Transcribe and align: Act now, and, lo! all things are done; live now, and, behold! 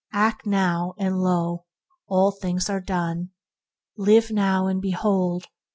Act 0.13 0.47
now, 0.47 0.95
and, 0.97 1.21
lo! 1.21 1.65
all 2.07 2.31
things 2.31 2.71
are 2.71 2.81
done; 2.81 3.29
live 3.95 4.31
now, 4.31 4.65
and, 4.65 4.81
behold! 4.81 5.45